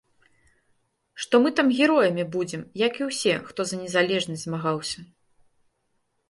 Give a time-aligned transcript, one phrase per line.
[1.25, 4.99] Што мы там героямі будзем, як і ўсе, хто за незалежнасць змагаўся.